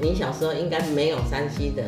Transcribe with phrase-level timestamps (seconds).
[0.00, 1.82] 你小时候应该没有山西的，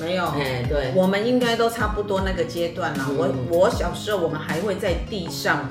[0.00, 0.24] 没有。
[0.26, 3.06] 哎，对，我们应该都差不多那个阶段啦。
[3.16, 5.68] 我我小时候，我们还会在地上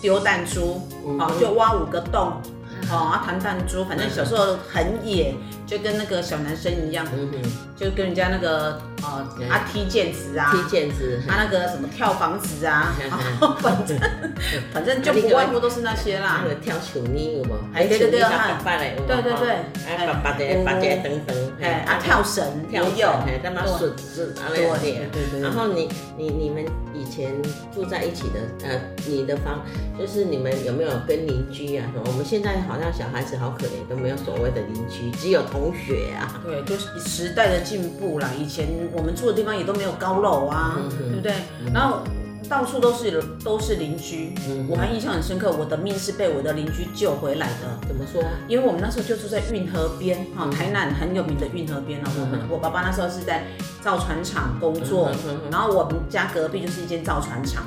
[0.00, 0.80] 丢弹珠，
[1.18, 2.32] 哦，就挖五个洞。
[2.90, 5.34] 哦，啊，弹弹珠，反正小时候很野，
[5.66, 12.94] 就跟那个小男生一样，嗯哼，就跟人家那个呃啊踢毽子啊，踢毽子，啊那个什么跳房子啊，
[13.60, 13.98] 反正
[14.72, 16.44] 反正就不外乎都是那些啦。
[16.62, 17.58] 跳球呢，有无？
[17.74, 18.20] 对对对，
[19.06, 19.48] 对对对，
[19.86, 25.40] 哎，拔拔的拔的等等，哎，啊跳绳跳有，哎，干嘛笋子啊那些，对对。
[25.40, 27.34] 然后你你你们以前
[27.74, 29.60] 住在一起的，呃，你的房
[29.98, 31.86] 就是你们有没有跟邻居啊？
[32.06, 32.92] 我们现在好像。
[32.92, 36.38] 小孩子好可怜，都没有所谓的邻居，只有同学啊。
[36.44, 38.28] 对，就是时代的进步啦。
[38.38, 41.32] 以前我们住的地方也都没有高楼啊，嗯、对不对？
[41.64, 42.00] 嗯、然后
[42.48, 44.34] 到处都是都是邻居。
[44.48, 47.88] 嗯、我还印象很深刻，我的命是被我的邻居救回来的。
[47.88, 48.22] 怎么说？
[48.46, 52.10] 因为我们那时候就住在运河边，哈、台南很有名的运河边啊。
[52.18, 53.44] 我们、嗯、我爸爸那时候是在
[53.80, 57.64] 造船厂工作，嗯、然后我们家隔壁就是一间造船厂。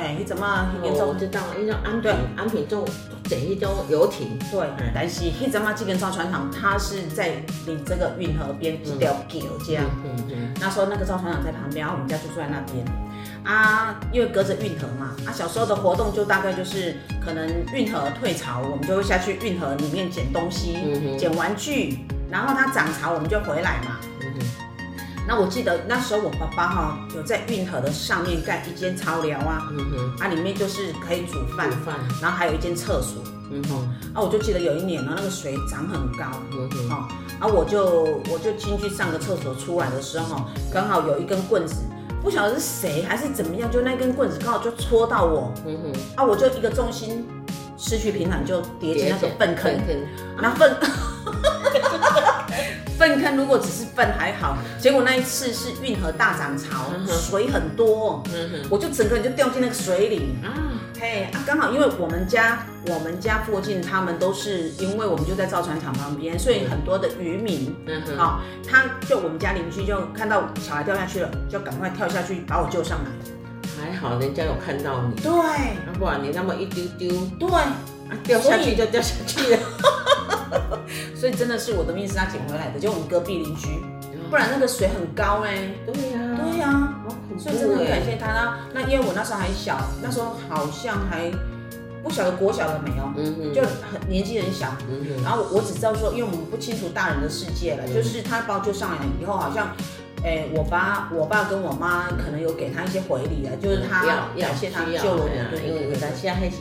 [0.00, 0.68] 啊，哎，你怎么？
[0.82, 2.84] 我不知道，因为安平安平就。
[3.30, 7.30] 等一种游艇，对，但是迄阵嘛，这个造船厂，它是在
[7.64, 9.84] 离这个运河边一条桥这样。
[10.04, 10.52] 嗯嗯。
[10.60, 12.84] 那时候那个造船厂在旁边，然后我们家就住在那边。
[13.44, 20.76] 啊，因为隔着运河嘛，啊，小时候的活动就大概就是可能运河退潮，我们就会下去运河里面捡东西，
[21.16, 24.00] 捡玩具，然后它涨潮，我们就回来嘛。
[25.32, 33.76] 那我记得那时候我爸爸哈有在运河的上面盖一间草寮啊，嗯哼，啊里面就是可以煮饭，饭，然后还有一间厕所，嗯哼，
[34.12, 37.08] 啊我就记得有一年呢，那个水涨很高，嗯哼，哈，
[37.38, 41.76] 啊我就我就进去上个厕所出来的时候，刚好有一根棍子，
[42.20, 47.24] 不晓得是谁还是怎么样，就那根棍子刚好就戳到我，嗯哼，啊我就一个重心
[47.78, 49.72] 失去平衡，就跌进那个粪坑，
[50.42, 50.76] 那粪。
[53.00, 58.22] 粪坑如果只是粪还好，结果那一次是运河大涨潮，水很多，
[58.68, 60.34] 我就整个人就掉进那个水里。
[60.44, 60.52] 啊，
[61.00, 67.74] 嘿啊，刚好因为我们家我们家附近他们都是，因为我们就在造船厂旁边，所以很多的渔民，
[68.18, 73.10] 好，他就我们家邻居就看到小孩掉下去了，就赶快跳下去把我救上来。
[73.82, 75.32] 还好人家有看到你，对，
[75.98, 77.72] 不然你那么一丢丢，对，啊
[78.24, 79.58] 掉下去就掉下去了。
[81.14, 83.68] 所以真的是我的命是他捡回来的，就我们隔壁邻居，
[84.30, 85.74] 不然那个水很高哎、欸。
[85.86, 87.06] 对呀、啊，对呀、啊，
[87.38, 88.32] 所以真的很感谢他。
[88.32, 91.30] 那那因为我那时候还小，那时候好像还
[92.02, 94.74] 不晓得国小了没有，嗯哼就很年纪很小。
[94.88, 99.68] 嗯然后我只知道说，因为我们不清楚大人的世界了，嗯、就是他把我救上来以后，好像，
[100.24, 104.04] 哎、欸，我爸我爸跟我妈可能有给他一些回礼啊，就是他
[104.38, 106.56] 感谢他救了我，对，因为他现在开始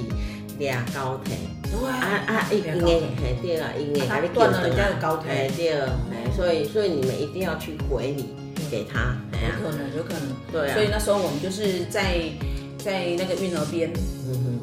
[0.57, 1.35] 俩高铁。
[1.77, 2.47] 啊啊！
[2.51, 8.33] 应该嘿对了，应该给你断了人家的高铁，哎对，哎，所以所以你们一定要去回礼
[8.71, 10.21] 给他，有可能有可能，
[10.51, 10.73] 对啊。
[10.73, 12.21] 所以那时候我们就是在
[12.77, 13.91] 在那个运河边，
[14.27, 14.59] 嗯哼，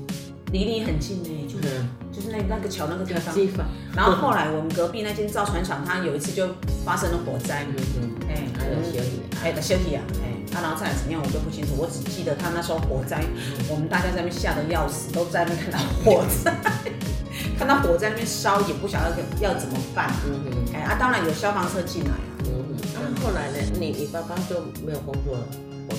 [0.53, 1.75] 离你很近呢，就是
[2.13, 3.67] 就是那那个桥那个地方。
[3.95, 6.49] 然后后来我们隔壁那间造船厂，它有一次就
[6.85, 10.36] 发生了火灾，嗯哼，哎，还有修理，哎，的修理啊，哎。
[10.51, 11.75] 他然后再来怎么样，我都不清楚。
[11.77, 13.25] 我只记得他那时候火灾，
[13.69, 16.55] 我们大家在那边吓得要死，都在那边看到火灾，
[17.59, 20.11] 看到火在那边烧，也不晓得要怎么办。
[20.27, 22.35] 嗯嗯，哎啊，当然有消防车进来啊。
[22.47, 23.59] 嗯嗯，那、嗯、后来呢？
[23.79, 25.47] 你你爸爸就没有工作了？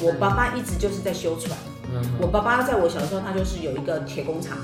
[0.01, 1.57] 我爸爸一直就是在修船。
[1.89, 4.57] 嗯、我爸爸在我小时候，他就是有一个铁工厂，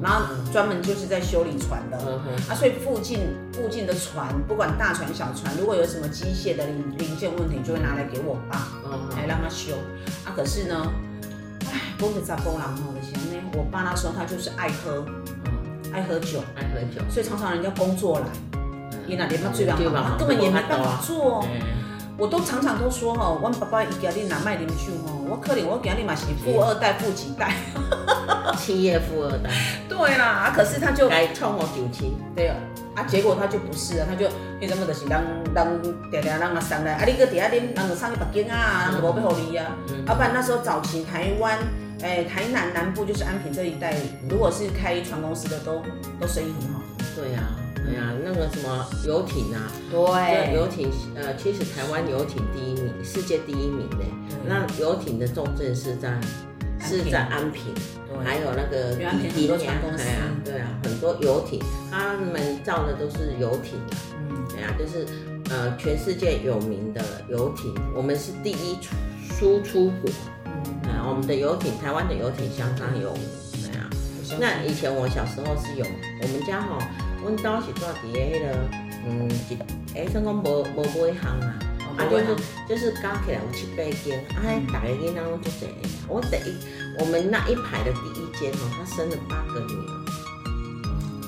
[0.00, 1.98] 然后专门就是在修理船的，
[2.48, 3.20] 啊，所以附近
[3.52, 8.66] 附近的船，不管大船小船，如果有什么机械的零零件问题，就会拿来给我爸，
[9.14, 9.74] 来让他修。
[10.24, 10.90] 啊，可是呢，
[11.70, 15.04] 哎，不是在波浪号的钱呢，我爸那时候他就是爱喝，
[15.44, 18.26] 嗯，爱喝酒，爱喝酒，所以常常人家工作来，
[19.06, 19.76] 你那连他最忙，
[20.12, 21.46] 他根本也没办法做。
[22.16, 27.52] 我都常常都说哈，我爸爸一家你哪卖啉酒哦，我可能我家里嘛是富二代、富几代，
[28.56, 29.50] 企业富二代。
[29.88, 32.16] 对啦，啊，可是他就来冲我九七。
[32.36, 32.54] 对啊，
[32.94, 34.28] 啊，结果他就不是啊，他就
[34.60, 35.22] 为什么就是让
[35.52, 35.66] 让
[36.10, 39.66] 爹爹让他上来，啊，你搁底下啉，让他上去北京啊，让他无要互你啊。
[40.06, 41.58] 要不然那时候早期台湾，
[42.00, 43.92] 哎，台南南部就是安平这一带，
[44.30, 45.82] 如果是开船公司的，都
[46.20, 46.80] 都生意很好。
[47.16, 47.40] 对呀。
[47.86, 54.04] 哎呀，那个什么游艇啊，对，游艇，呃，其实台湾游艇第一名，世界第一名呢。
[54.46, 56.18] 那游艇的重镇是在
[56.80, 57.62] 是在安平，
[58.24, 58.96] 还有那个
[59.34, 60.04] 很多船公司，
[60.44, 61.60] 对啊，很多游艇，
[61.90, 63.78] 他们造的都是游艇，
[64.30, 65.06] 嗯，哎呀，就是
[65.50, 68.78] 呃全世界有名的游艇，我们是第一
[69.38, 70.10] 输出国，
[70.46, 73.22] 嗯，啊，我们的游艇，台湾的游艇相当有名，
[73.62, 73.90] 对啊，
[74.40, 75.84] 那以前我小时候是有，
[76.22, 76.78] 我们家哈。
[77.24, 78.46] 阮兜是住伫个迄个，
[79.08, 79.56] 嗯，一，
[79.94, 81.56] 诶，算讲无无买巷啊，
[81.96, 82.36] 啊，就是
[82.68, 85.68] 就是加起来有七八间，啊，大个囡仔拢足济。
[86.06, 86.54] 我第一，
[87.00, 90.04] 我们那一排的第一间哦，他生了八个女儿。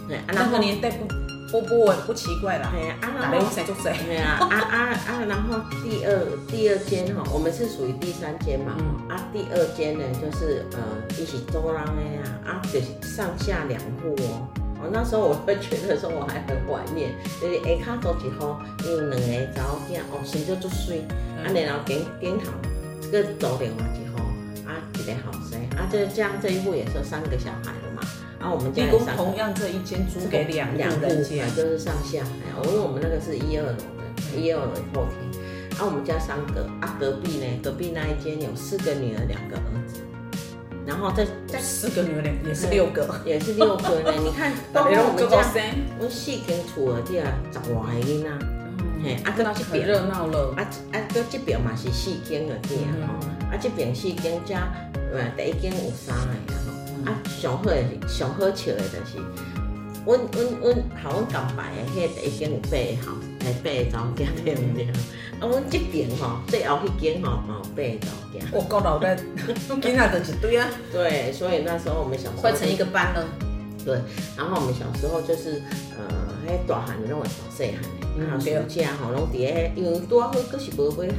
[0.07, 2.71] 对，啊，那个年代不不不不奇怪啦。
[2.71, 3.89] 对啊，大个生足济。
[4.07, 8.77] 对啊，啊啊啊，然后第二第二间哈，我们是属于第三间嘛，
[9.09, 10.79] 啊，第二间呢就是呃，
[11.19, 14.47] 一起租人的呀，啊，就是上下两户哦。
[14.79, 21.01] 哦，那时候我会觉得说我还很怀念，就是下骹做一户，有两个查某囝，哦，生得足水，
[21.41, 22.53] 啊，然后顶顶头，
[23.01, 24.21] 这个做另外一户，
[24.69, 28.03] 啊，一个后生，啊，这这样这一户也是三个小孩了嘛，
[28.39, 40.01] 啊，我们家三同样这一间租给两两户，就是上下，哎，因为我们那个是一二楼的，一二楼后天，啊，我们家三个，啊，隔壁呢，隔壁那一间有四个女儿，两个儿子。
[40.87, 44.13] 然后再再四个女儿，也是六个，也是六个呢。
[44.23, 45.43] 你看，包括我们家，
[45.99, 47.15] 我四间厝的这
[47.51, 48.29] 十外个囡仔，
[49.03, 49.85] 嘿，啊，搁这边。
[49.85, 50.63] 热闹了，啊
[50.93, 53.19] 啊，搁这边嘛是四间的这吼，
[53.51, 54.69] 啊，这边四间加，
[55.13, 56.57] 呃，第一间有三个啊
[57.05, 59.19] 吼，啊，上好的上好笑的就是，
[60.07, 64.85] 阮阮阮好阮讲白的，迄个第一间有八个好，哎，八个查某囝 对毋对？
[65.41, 68.43] 啊，阮这边吼，最后迄间吼嘛有八个查某囝。
[68.53, 69.19] 我够老的，
[69.69, 70.69] 囡仔就一堆啊。
[70.93, 73.27] 对，所以那时候我们小时候快成一个班了。
[73.85, 73.95] 对，
[74.37, 75.61] 然后我们小时候就是
[75.97, 76.07] 呃，
[76.47, 81.19] 迄大汉的拢会带细汉的，然后暑假吼拢伫诶，因为拄好阁是无尾巷，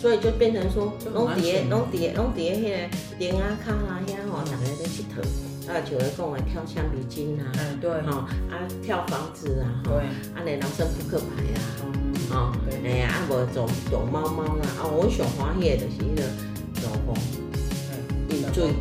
[0.00, 5.24] 所以就变成说拢伫诶拢伫诶拢伫诶迄个田仔坑啊遐吼，大家在佚佗，
[5.68, 9.94] 啊，像咧讲的跳橡皮筋啊，嗯对，吼啊跳房子啊，对，
[10.34, 11.60] 啊来老生扑克牌啊。
[12.30, 12.52] 哦，
[12.84, 16.22] 哎呀，啊无做躲猫猫啦，啊，我上欢喜的就是迄个
[16.82, 17.14] 老公，
[18.30, 18.74] 饮水，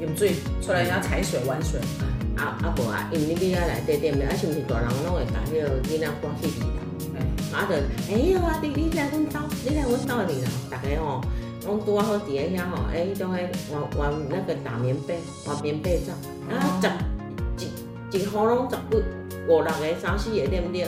[0.00, 1.80] 饮水出来要踩水玩水，
[2.36, 6.78] 啊啊无啊，因为你要来底点的，啊是毋是大人拢会甲迄个囡仔赶去二楼，
[7.52, 7.74] 啊就，
[8.12, 11.20] 哎呀，你你来阮兜，你来阮兜二楼，大家吼，
[11.66, 13.38] 拢拄啊好伫个遐吼，哎，迄种个
[13.72, 16.14] 玩玩那个打棉被，玩棉被仗，
[16.48, 17.66] 啊，十
[18.12, 19.02] 一一户拢十几
[19.48, 20.86] 五六个三四个对不对？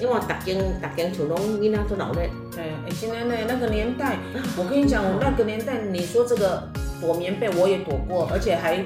[0.00, 4.16] 因为大间大间厝拢囡仔都老嘞，对，哎，今天呢那个年代，
[4.56, 6.68] 我跟你讲，我那个年代，你说这个
[7.00, 8.84] 躲棉被，我也躲过，而且还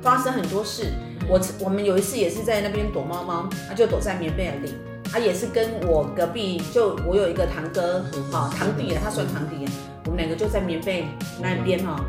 [0.00, 0.92] 发生很多事。
[1.28, 9.64] 我我们有一次也是在那边躲猫猫，他就躲在棉被里，他也是跟我隔壁，就我有一个堂哥，哈，堂弟，他算堂弟，
[10.04, 11.06] 我们两个就在棉被
[11.40, 12.04] 那边哈，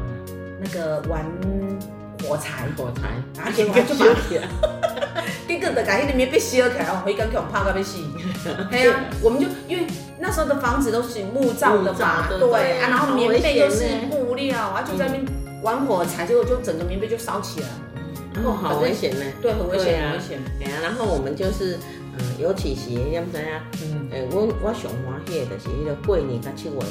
[0.59, 1.23] 那个玩
[2.23, 3.01] 火柴，火柴，
[3.43, 4.05] 而且我就把。
[5.47, 7.97] 结果 就把迄 个棉被烧起来哦，回甘去我怕到要死。
[8.71, 9.85] 对啊，我们就因为
[10.19, 12.79] 那时候的房子都是木造的嘛，对。
[12.81, 15.25] 啊，然后棉被又是布料啊，就在那边
[15.61, 17.67] 玩火柴，结果就整个棉被就烧起来，
[18.33, 20.39] 然后好危险呢，对，很危险，很危险。
[20.59, 21.77] 对啊，然后我们就是，
[22.17, 26.85] 嗯，尤其是你知啊，嗯，诶，我我上欢喜的就是迄个过年甲七月半，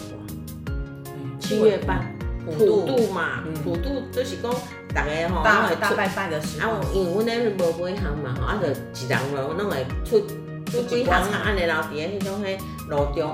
[1.52, 2.00] 七月半。
[2.44, 3.12] 普渡。
[3.12, 4.50] 嘛，普渡就是讲
[4.92, 10.20] 大家吼，大大拜拜的时候，啊，因为阮那是无买项嘛，吼，啊，就一人咯，拢会出
[10.66, 13.28] 出几行啊，安尼老伫迄种迄路中央，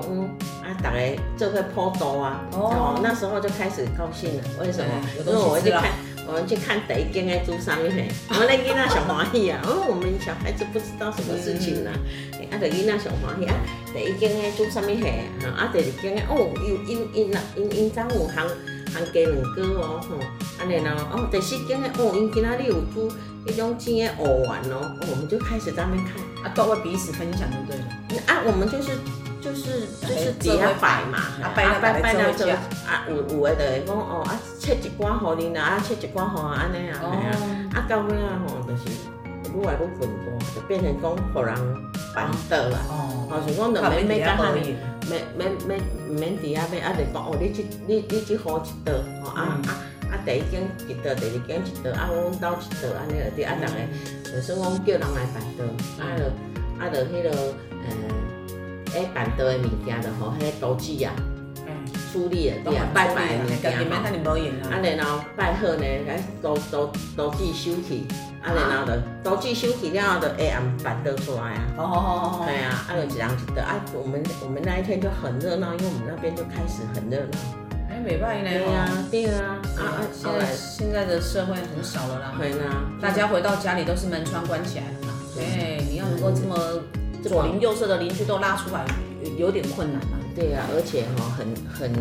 [0.62, 0.98] 啊，大家
[1.38, 4.90] 做个普渡啊，哦，那时候就开始高兴了，为什么？
[5.18, 5.84] 因为我就看，
[6.28, 11.90] 我们去看第一间诶做啥物事，我那囡仔上欢喜啊，哦，我们小孩子不知道什么事情啦，
[12.52, 13.54] 啊，就囡仔上欢喜啊，
[13.94, 15.06] 第一间诶做啥物事，
[15.56, 18.46] 啊，第二间诶哦，有因因啦，因因怎有行。
[18.88, 23.12] 行加两个哦，吼，啊，然后，哦，第四间的哦，因今仔日有煮
[23.46, 28.18] 一种煎的藕丸哦，我们就开始在那边看，啊，都会彼此分享，对不对？
[28.24, 28.88] 啊，我们就是
[29.40, 37.00] 就是就是底下摆嘛，啊摆摆摆到这，啊有有的就会讲哦，啊切一寡互你啦，啊切一寡互安尼啊，
[37.74, 37.86] 啊。
[37.88, 38.84] 到尾啊吼，就是
[39.54, 41.54] 愈来愈分多，就变成讲互人
[42.14, 44.52] 办桌啦，哦，像讲两妹妹甲他。
[45.08, 48.92] 免免免免伫遐买，啊，就讲哦，你即你你即号一道，
[49.24, 49.68] 哦啊啊
[50.12, 55.64] 啊，第一间一道，第二间一道，啊，阮兜一道，安尼个对，啊，逐个就算讲叫人来办桌，
[55.96, 56.20] 啊，就
[56.76, 57.30] 啊，就迄个
[57.88, 57.88] 呃，
[58.94, 61.12] 诶，办桌的物件就吼迄个厨子啊，
[62.12, 68.06] 处理的，对啊，拜拜的物件吼，啊，然后拜好呢，来厨厨厨子收起。
[68.40, 68.92] 啊，然后就
[69.24, 71.66] 都去休息，然后就哎呀，办桌出来啊。
[71.76, 72.46] 哦哦哦哦。
[72.46, 73.74] 对啊，啊就一人一桌啊。
[73.92, 77.38] 我们我们那一天就很热闹，因为我们那边就开始很热闹。
[77.90, 78.48] 哎，没办法呢。
[78.48, 79.58] 对啊，对啊。
[79.76, 82.34] 啊啊，现在现在的社会很少了啦。
[82.38, 82.86] 对啊。
[83.02, 85.14] 大家回到家里都是门窗关起来了嘛。
[85.34, 86.56] 对，你要能够这么
[87.22, 88.84] 左邻右舍的邻居都拉出来，
[89.36, 90.18] 有点困难啊。
[90.34, 91.92] 对啊，而且哈，很很。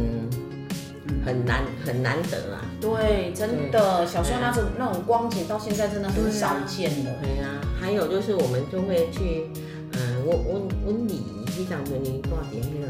[1.26, 2.60] 很难很难得啊！
[2.82, 7.12] 对，真的，小时候那种那种光景，到现在真的很少见了。
[7.22, 9.48] 对啊，还有就是我们就会去，
[9.94, 12.88] 嗯，温温温礼仪，非常的你挂点那个，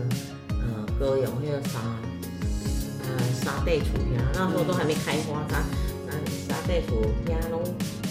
[0.50, 1.79] 呃，歌咏那个啥，
[3.03, 5.60] 呃，沙地厝呀，那时候都还没开花，它，
[6.07, 6.13] 嗯，
[6.48, 7.62] 沙地厝呀，拢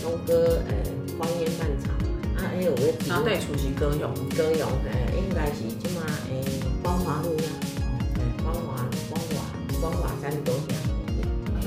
[0.04, 0.74] 拢歌，呃，
[1.18, 1.90] 荒烟漫草，
[2.36, 6.42] 啊，还有个沙地厝是歌咏，歌咏，呃，应该是即嘛，诶，
[6.82, 7.44] 光华路呀。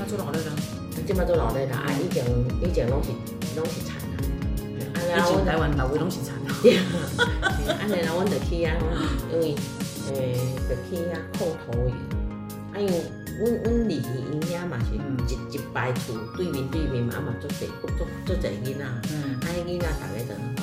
[0.08, 0.52] 做老嘞啦，
[1.06, 2.24] 即马做老嘞啦，啊，以前
[2.60, 3.10] 以前拢是
[3.54, 3.94] 拢是田
[5.14, 6.40] 啊，以前台湾老位拢是田啊，
[7.78, 8.74] 啊，然后阮就去啊，
[9.32, 9.54] 因为
[10.12, 10.34] 诶，
[10.68, 11.94] 就去啊，控土窑，
[12.72, 12.92] 啊，因为
[13.40, 17.66] 阮阮离因遐嘛是一一排厝对面对面嘛，啊嘛足侪
[17.96, 19.00] 足足侪囡仔，啊，
[19.42, 20.34] 迄囡仔逐个就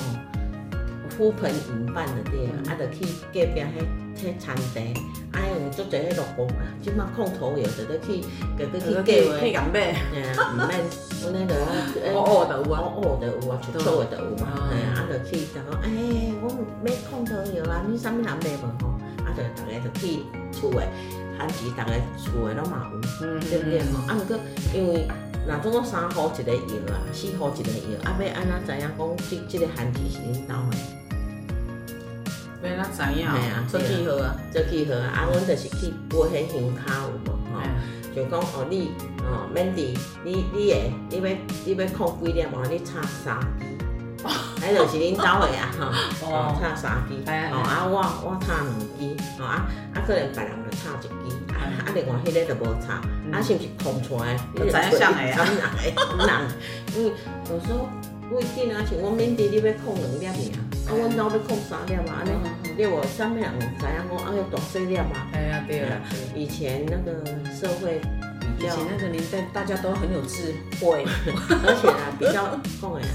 [1.18, 3.84] 呼朋引伴的对啊，啊，着去隔壁迄。
[4.18, 6.66] 迄田地，啊有足侪迄落工啊！
[6.82, 8.18] 即马空投有得得去，
[8.58, 9.94] 个个去计去干咩？
[10.34, 10.82] 毋免，
[11.22, 11.54] 我那个，
[12.18, 16.50] 哦哦的有啊，哦哦的有啊，出错的有嘛，哎，啊着去着讲，哎，我
[16.84, 18.90] 买空投有啊，你啥物人买无吼？
[19.24, 20.88] 啊着逐个着去厝诶，
[21.38, 23.00] 番薯逐个厝诶拢嘛有，
[23.48, 23.98] 对不对吼？
[24.08, 24.38] 啊毋过
[24.74, 25.08] 因为
[25.46, 26.60] 若总共三号一个药
[26.92, 30.76] 啊，四号一个药，啊要安怎知影讲即即个番薯是恁兜诶？
[32.60, 33.22] 要哪知影？
[33.68, 35.06] 做记号啊，做记号啊！
[35.14, 37.30] 啊，阮就是去买迄香卡有无？
[37.54, 37.62] 吼，
[38.14, 38.90] 就讲哦，你
[39.22, 41.22] 哦，免伫你你诶，你要
[41.64, 42.66] 你要控几粒嘛？
[42.68, 43.64] 你插三支，
[44.58, 45.70] 迄就是恁兜的啊！
[46.20, 47.14] 吼，差三支，
[47.52, 47.96] 哦啊，我
[48.26, 48.66] 我差两
[48.98, 51.08] 支，哦啊啊，可能别人就差一支，
[51.54, 51.56] 啊
[51.86, 53.00] 啊，另外迄个就无差，
[53.32, 54.36] 啊是毋是空出来？
[54.54, 55.46] 你知影啥个啊？
[56.26, 56.48] 人，
[56.96, 57.12] 因为
[57.48, 57.88] 有时候
[58.28, 60.58] 不一定啊，像我免伫你要控两粒尔。
[60.88, 62.32] 啊，阮兜要控三粒嘛，安尼，
[62.76, 65.28] 你我上面人知影我啊要大细粒嘛。
[65.32, 66.00] 哎呀，对啊，
[66.34, 68.00] 以前那个社会
[68.58, 71.04] 比较，以前那个年代大家都很有智慧，
[71.62, 72.32] 而且啊比较
[72.80, 73.12] 讲诶啊，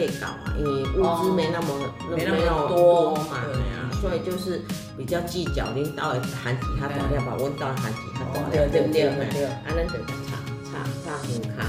[0.00, 1.68] 较计较啊，因为物资没那么
[2.14, 4.60] 没那么多嘛，对啊，所以就是
[4.96, 9.02] 比较计较，恁兜诶番薯较大粒嘛，阮兜诶番薯较大粒，对不对？
[9.32, 10.12] 对啊，咱就插
[10.64, 10.72] 插
[11.04, 11.64] 插香卡，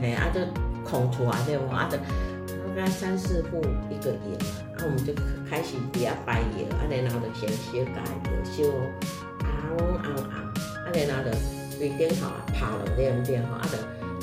[0.00, 0.40] 嘿，啊就
[0.88, 1.68] 空出来对无？
[1.70, 1.98] 啊就。
[2.76, 4.36] 大概三四户一个窑，
[4.76, 5.10] 然后我们就
[5.48, 8.68] 开始底下摆窑，啊，然后就先小改的烧
[9.40, 10.52] 红红红，啊，
[10.92, 13.78] 然后就对顶头啊拍落点点吼，啊，就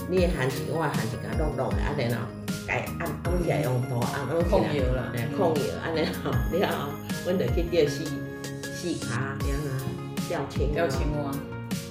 [0.08, 2.28] 你的番薯我的番薯甲拢拢的，啊，然后
[2.68, 6.90] 改按按起来用刀按按起来，来控窑，啊，然后然后
[7.26, 8.06] 阮就去钓四
[8.62, 9.86] 四卡，然后
[10.28, 11.32] 钓青钓青蛙，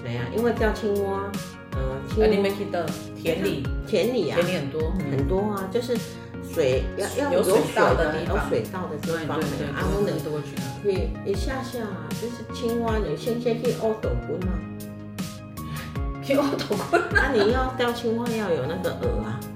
[0.02, 1.31] 对啊，因为钓青蛙，
[1.73, 2.81] 呃，青蛙你没去到
[3.17, 5.97] 田里，田里啊，田里很多很多啊，就是。
[6.52, 7.59] 水要要有水的，
[8.29, 9.41] 有水稻的地方，
[9.73, 10.12] 啊，我们
[10.85, 10.85] 去
[11.25, 11.79] 一下下，
[12.21, 14.52] 就是青蛙，你先先去挖斗滚嘛，
[16.23, 17.00] 去挖斗滚。
[17.11, 19.52] 那你要钓青蛙要有那个饵啊，嗯，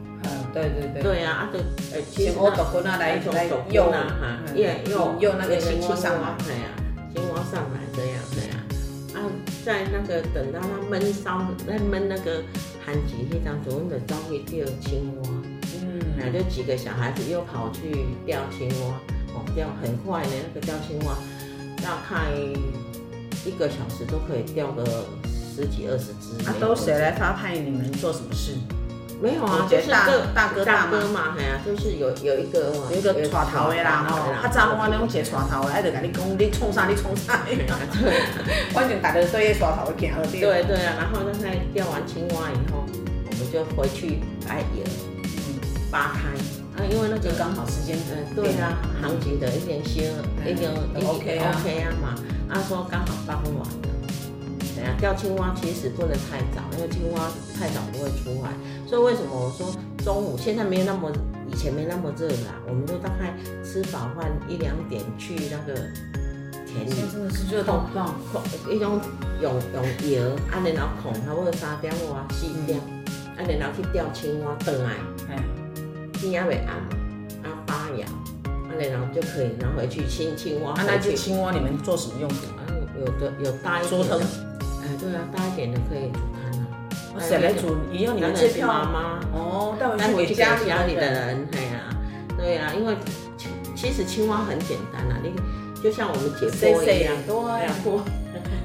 [0.56, 1.58] 对对对，对呀，啊就
[1.92, 6.68] 呃，先挖斗滚啊，来来用啊，哈，诱诱诱那个青蛙上来，对呀，
[7.12, 8.56] 青蛙上来这样这样，
[9.14, 9.28] 啊，
[9.66, 12.42] 在那个等到它闷烧，在闷那个
[12.86, 15.28] 番薯那张左边的照片钓青蛙。
[15.82, 18.98] 嗯，就几个小孩子又跑去钓青蛙，
[19.34, 21.14] 哦，钓很快呢，那个钓青蛙
[21.82, 22.32] 大概
[23.44, 25.04] 一个小时都可以钓个
[25.54, 26.48] 十几二十只。
[26.48, 28.52] 啊，都谁来发派你们做什么事？
[29.20, 37.56] 没有啊，就是大大哥大哥嘛，哎呀，就是有有一个有一个带头的啦，吼，他早我那种接带头的，还得跟你讲你冲啥你冲啥， 对，
[38.74, 40.26] 反正大家都在带头行了。
[40.30, 44.84] 对对啊，然后那在钓完青蛙以后，我们就回去摆盐。
[45.90, 46.28] 八开。
[46.76, 50.12] 啊，因为那个刚好时间，嗯，对啊，行情的一点些，
[50.44, 51.56] 一点一点 OK 啊。
[52.02, 52.14] 嘛，
[52.50, 53.50] 啊说刚好八分
[55.00, 58.50] 钓青蛙其实不能太早，因为青蛙太早不会出来，
[58.86, 59.74] 所以为什么我说
[60.04, 61.10] 中午现在没有那么
[61.50, 65.80] 以前没那么热啦，我们就大概吃饱饭一两点去那个
[66.66, 68.14] 田田里，真的是热到爆，
[68.70, 69.00] 一种
[69.40, 72.78] 用用油，啊，然后控差不多三点外四点，
[73.36, 74.96] 啊，然后去钓青蛙，回来，
[76.12, 76.76] 天也未暗，
[77.42, 78.06] 啊，发芽，
[78.44, 80.72] 啊，然后就可以拿回去青青蛙。
[80.72, 82.34] 啊，那些青蛙你们做什么用途？
[82.56, 82.62] 啊，
[82.98, 84.24] 有的有大一点的，哎，
[85.06, 86.66] 对啊，大一点的可以煮汤啊。
[87.20, 87.76] 谁来煮？
[87.90, 91.96] 你要你们这票妈妈哦，带回去给家里的人，哎呀，
[92.36, 92.94] 对啊，因为
[93.74, 95.32] 其实青蛙很简单啊，你
[95.82, 98.00] 就像我们解剖一样，对。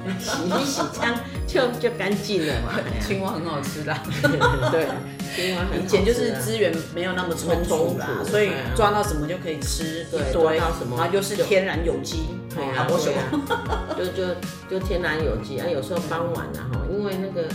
[0.18, 1.14] 洗一洗，这样
[1.52, 2.80] 就就干净了嘛。
[3.00, 3.94] 青蛙很好吃的，
[4.72, 4.86] 对，
[5.34, 14.34] 青蛙以前就是资源没有那么充足啦，所以抓到什么就可以吃，对，抓到什么，然后又是天然有机，对啊，我喜欢，就就
[14.70, 15.66] 就天然有机啊。
[15.68, 17.48] 有时候傍晚啊，哈，因为那个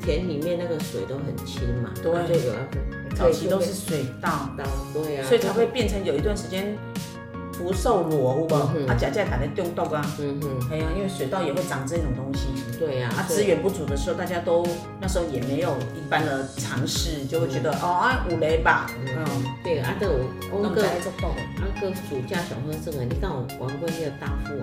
[0.00, 4.50] 田里面那个水都很清嘛，对，就有那个早期都是水稻，
[4.92, 6.76] 对呀，所以才会变成有一段时间。
[7.58, 8.86] 福寿螺，有无？
[8.88, 10.00] 啊，假假打在中毒啊。
[10.20, 10.68] 嗯哼。
[10.70, 12.46] 哎呀，因为水稻也会长这种东西。
[12.78, 13.10] 对呀。
[13.18, 14.64] 啊，资源不足的时候，大家都
[15.00, 18.88] 那时候也没有一般的常识，就会觉得哦啊，五雷吧。
[19.04, 19.26] 嗯。
[19.64, 20.12] 对啊，都有。
[20.52, 24.62] 我哥，啊哥，暑假小时候，你看我玩过那个大富翁。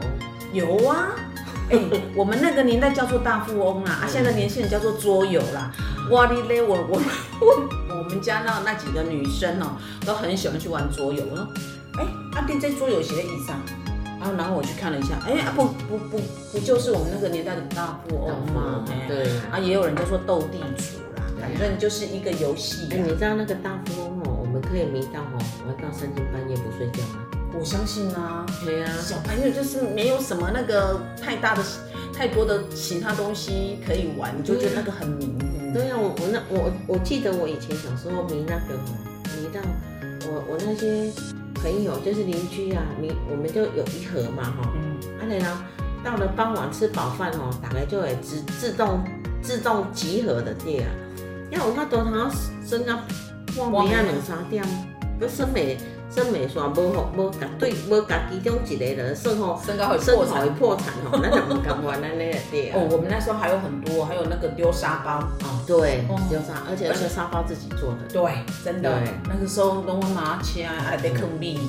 [0.53, 1.11] 有啊。
[1.67, 1.79] 哎，
[2.15, 5.71] 我们那个年代叫做大富翁啦，啊，现在的年轻人叫做桌游啦。
[6.11, 7.01] 哇哩嘞，我我
[7.41, 9.75] 我我们家那那几个女生哦，
[10.05, 11.23] 都很喜欢去玩桌游。
[11.97, 13.61] 哎，阿弟在桌有写的意思啊，
[14.19, 16.19] 然后然后我去看了一下，哎啊不不不
[16.51, 18.85] 不就是我们那个年代的大富翁吗？
[19.07, 22.87] 对，啊也有人就说斗地主啦，反正就是一个游戏。
[22.91, 27.25] 哎，你知道那个大富翁哦，我们可以迷到哦，玩到三更半夜不睡觉吗？
[27.57, 31.63] 我相信啊，对啊，小朋友就是没有什么那个太大的
[32.13, 35.33] 太多的其他东西可以玩，就觉得那个很迷。
[35.73, 38.91] 对啊，我我那我我记得我以前小时候迷那个哦，
[39.37, 39.61] 迷到
[40.29, 41.09] 我我那些。
[41.61, 45.61] 朋友就是邻居啊，你我们就有一盒嘛哈，嗯，啊然后
[46.03, 49.03] 到了傍晚吃饱饭哦，大概就会自自动
[49.41, 50.89] 自动集合的对啊，
[51.51, 52.29] 因为我看多堂
[52.63, 53.05] 升啊，
[53.57, 54.63] 哇，明啊两三点，
[55.19, 55.77] 个生美
[56.09, 60.93] 生美说无好无甲对无甲其中一个人说吼，升高会破产。
[61.11, 62.73] 吼， 那就不敢玩那那个店。
[62.73, 65.19] 哦，我们那时候还有很多，还有那个丢沙包。
[65.45, 68.31] 哦，对，丢沙，而且那个沙包自己做的，对，
[68.63, 71.59] 真的，那个时候跟我拿起来还得坑币，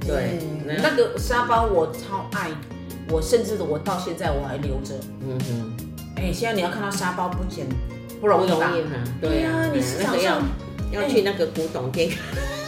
[0.00, 2.50] 对，那个沙包我超爱，
[3.10, 5.76] 我甚至我到现在我还留着，嗯哼，
[6.16, 7.66] 哎，现在你要看到沙包不捡
[8.20, 8.72] 不容易吧？
[9.20, 10.40] 对呀，你市场上
[10.90, 12.10] 要去那个古董店。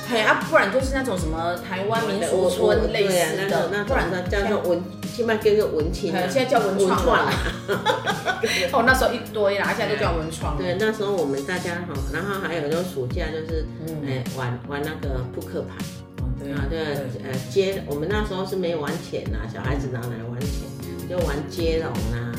[0.08, 4.80] 嘿啊，不然就是那种什么台湾民俗村类似的，那不然呢叫做文，
[5.12, 7.32] 起码叫做文青，现在叫文创了。
[8.72, 10.56] 哦，那时候一堆啦，现在都叫文创。
[10.56, 13.66] 对，那时候我们大家哈，然后还有就暑假就是，
[14.06, 15.84] 哎，玩玩那个扑克牌。
[16.38, 16.78] 对啊，对，
[17.24, 21.08] 呃，接我们那时候是没有玩钱呐，小孩子哪来玩钱？
[21.08, 22.30] 就玩接龙啊，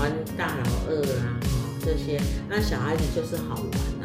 [0.00, 1.38] 玩大老二啊，
[1.84, 4.01] 这些，那小孩子就是好玩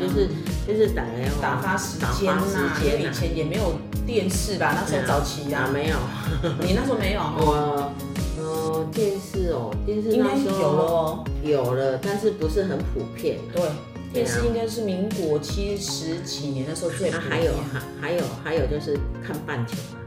[0.00, 0.28] 就是。
[0.64, 2.40] 就是打来打发时间呐，
[2.84, 3.74] 因为以前也没有
[4.06, 5.96] 电视吧，那时候早期啊，没有，
[6.60, 7.20] 你那时候没有？
[7.36, 7.92] 我，
[8.38, 13.38] 呃，电视哦，电视那时候有了哦，有了，但是不是很普遍。
[13.52, 13.62] 对，
[14.12, 17.28] 电视应该是民国七十几年的时候最普遍。
[17.28, 19.98] 还有还还有还有就是看棒球嘛，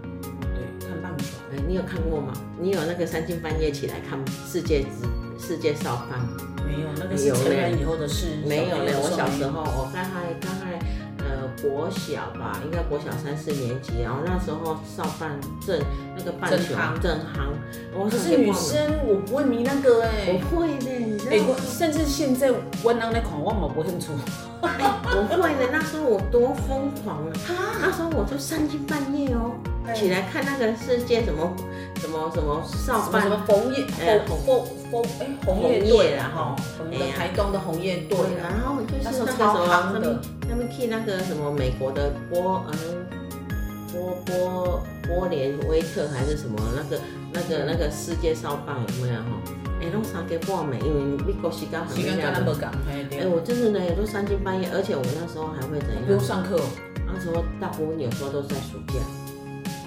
[0.55, 1.25] 对，看棒球。
[1.51, 2.31] 哎，你有看过吗？
[2.57, 4.17] 你有那个三更半夜起来看
[4.49, 6.54] 世界之世界少棒？
[6.65, 8.27] 没有，那个是成人以后的事。
[8.45, 10.79] 没有嘞，我小时候，我大概大概
[11.25, 15.29] 呃国小吧，应该国小三四年级，然后那时候少棒
[15.65, 15.79] 正
[16.15, 17.53] 那个半球正行。
[17.93, 20.09] 我是女生，我不会迷那个哎。
[20.27, 22.51] 我会的，哎，甚至现在
[22.83, 24.13] 我那那款我嘛不清楚。
[24.61, 27.77] 我会的，那时候我多疯狂啊！
[27.79, 29.51] 那时候我就三更半夜哦，
[29.93, 31.53] 起来看那个世界什么
[32.01, 33.85] 什么什么少棒什么红叶
[34.27, 39.65] 红红红哎红叶队啊哈，我们的台东的红叶队，然后就是那个时候
[40.49, 43.05] 他们去那个什么美国的波嗯
[43.91, 47.01] 波波波连威特还是什么那个
[47.33, 49.41] 那个那个世界烧棒有没有哈？
[49.81, 52.15] 哎，弄三更半暝，因为美国时间很晚。
[53.11, 56.05] 哎，我真的呢，也都三更半夜，而且我那时候还会怎样？
[56.05, 56.59] 不用上课。
[57.05, 58.99] 那时候大部分有时候都在暑假，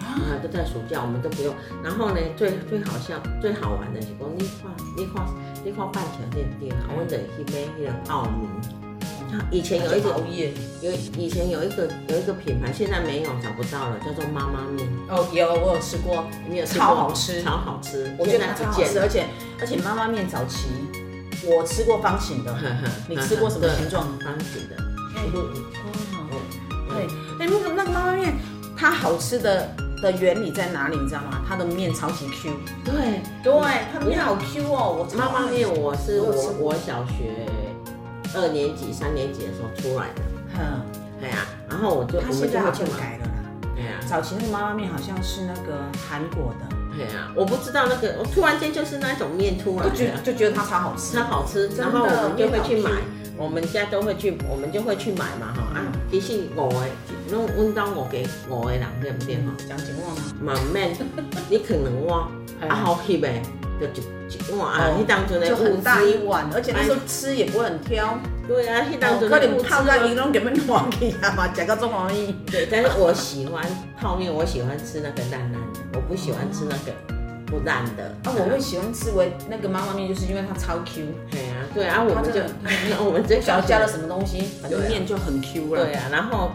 [0.01, 1.55] 啊，都在暑假，我们都不用。
[1.83, 5.27] 然后呢，最最好笑、最好玩的是讲，你看，你看，
[5.65, 8.88] 你看半桥店店啊，我们就去买那个澳门。
[9.51, 10.11] 以前有一个
[10.81, 14.89] 有以前有一个有一个品牌，现在没有找不到了，叫做妈妈面。
[15.09, 19.27] 哦，有我有吃过，你有超好吃，超好吃，我觉得它超好吃，而且
[19.61, 20.69] 而且妈妈面早期
[21.45, 22.55] 我吃过方形的，
[23.09, 24.07] 你吃过什么形状？
[24.19, 24.77] 方形的。
[25.17, 25.41] 哎，对，
[26.95, 27.07] 哎，
[27.39, 28.35] 那个那个妈妈面，
[28.77, 30.97] 它好吃的的原理在哪里？
[30.97, 31.43] 你知道吗？
[31.49, 32.53] 它的面超级 Q。
[32.85, 33.53] 对对，
[33.93, 34.97] 它的面好 Q 哦。
[34.99, 37.47] 我妈妈面我是我我小学
[38.35, 40.23] 二年级、三年级的时候出来的。
[40.59, 40.83] 嗯，
[41.21, 41.47] 对啊。
[41.69, 43.33] 然后我就他现在好像改了啦。
[43.75, 44.01] 对啊。
[44.07, 46.77] 早期那个妈妈面好像是那个韩国的。
[46.97, 47.33] 对啊。
[47.35, 51.69] 我不知道那个，我突然间就是那种面突然，就觉就觉得它超好吃，超好吃。
[51.77, 52.91] 然后我们就会去买。
[53.41, 56.85] 我们家都会去，我们就会去买嘛，哈、嗯、啊，其实五个，
[57.31, 58.19] 拢温到五个
[58.51, 59.55] 五个人对不对哈？
[59.69, 60.23] 讲情况吗？
[60.43, 60.93] 满面，
[61.49, 62.23] 你可能碗，
[62.69, 63.29] 啊好吸的，
[63.87, 68.19] 就一一碗啊，你当阵的很大一碗，而且那时候吃也不会很挑。
[68.47, 72.33] 对啊，你当阵的泡在伊拢给们忘记啊嘛，食到这么容易。
[72.51, 73.65] 对，但是我喜欢
[74.01, 76.93] 泡面，我喜欢吃那个烂烂的，我不喜欢吃那个。
[77.51, 81.07] 不烂的啊，我会喜欢吃为那个妈妈面，就是因为它超 Q。
[81.31, 82.43] 对啊，对啊，我们就
[83.03, 85.83] 我们这小加了什么东西，反正面就很 Q 了。
[85.83, 86.51] 对啊，然后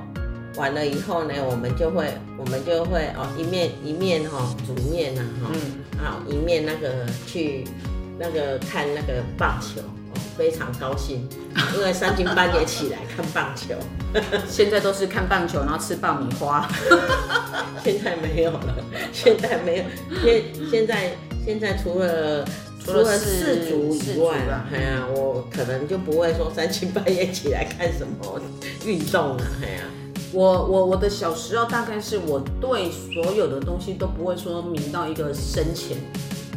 [0.56, 5.52] 完了以后呢，我们就会我们就会哦一面一面哈煮面呐哈，
[6.04, 7.66] 啊一面那个去
[8.20, 9.82] 那个看那个棒球。
[10.36, 11.28] 非常高兴，
[11.76, 13.76] 因为三更半夜起来看棒球，
[14.50, 16.68] 现在都是看棒球，然后吃爆米花。
[17.84, 18.76] 现在没有了，
[19.12, 19.84] 现在没有，
[20.24, 21.12] 现现在
[21.46, 22.44] 现在除了
[22.84, 24.38] 除了四足以外，
[24.74, 28.42] 哎呀，我可能就不会说三更半夜起来看什么
[28.86, 29.84] 运动了，哎呀，
[30.34, 35.98] 我我我的小时候大概是我对所有的东西都不会说迷到一个深浅，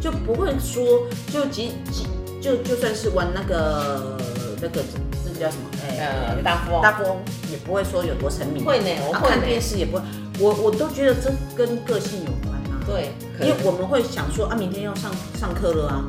[0.01, 2.07] 就不会说就即即。
[2.39, 4.17] 就就算是玩那个
[4.63, 4.81] 那个
[5.25, 5.65] 那个叫什么？
[5.83, 7.17] 哎、欸，大富翁，大富翁
[7.51, 8.63] 也不会说有多沉迷。
[8.63, 10.03] 会呢，我会看电视也不会。
[10.39, 12.79] 我我都觉得这跟个性有关啊。
[12.87, 13.11] 对，
[13.41, 16.05] 因为我们会想说啊，明天要上上课了啊，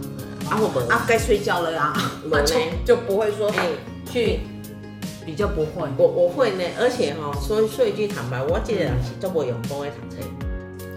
[0.51, 1.91] 啊我们啊该睡觉了呀，
[2.45, 3.51] 就就不会说
[4.05, 4.41] 去
[5.27, 5.87] 比较不会。
[5.97, 10.23] 我我会呢，而且哈，说说一句坦白，我记得是做过用功的读册。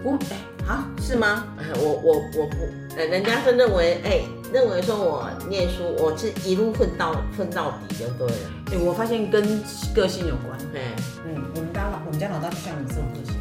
[0.02, 1.44] 不，哎，啊，是吗？
[1.74, 4.20] 我我我不，呃，人家是认为哎。
[4.52, 8.50] 认为说我念书，我是一路混到混到底就对了。
[8.72, 9.62] 哎，我发现跟
[9.94, 10.58] 个性有关。
[10.72, 10.82] 对，
[11.24, 13.38] 嗯，我们家老我们家老大就像你这种个性。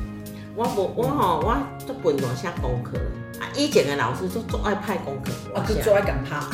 [0.56, 3.00] 我不我吼我都不爱写功课，
[3.40, 6.48] 啊，以前的老师就做爱派功课，我就做爱赶他。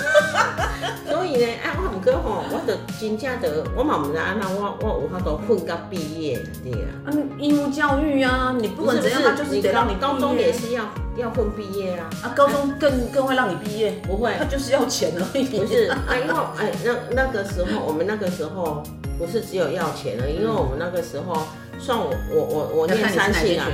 [1.08, 6.88] 所以呢，哎，我唔过吼，我就真正的，我嘛唔知安那，我我有法度混到毕业对啊。
[7.06, 10.84] 嗯，义务教育啊，你不管怎样，他就是得让你高中也是要
[11.16, 12.08] 要混毕业啊。
[12.22, 15.44] 啊，高中更更会让你毕业，不会，他就是要钱而已。
[15.44, 18.82] 不是，啊，因为哎，那那个时候我们那个时候
[19.18, 21.42] 不是只有要钱了，因为我们那个时候
[21.78, 23.66] 算我我我我念三星啊，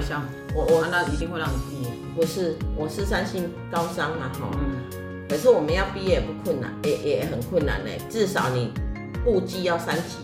[0.55, 1.91] 我我那一定会让你毕业。
[2.15, 4.49] 不是，我是三星高三嘛，哈。
[5.29, 7.91] 可是我们要毕业也不困难，也也很困难呢。
[8.09, 8.73] 至少你
[9.25, 10.19] 簿记要三级，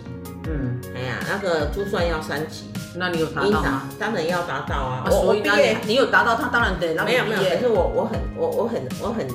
[0.48, 3.88] 嗯，哎呀，那个珠算要三级，那你有达到吗？
[3.98, 5.04] 当然要达到啊。
[5.10, 6.94] 所以毕业你有达到，他当然得。
[7.04, 9.26] 没有没有，可是我我很我我很我很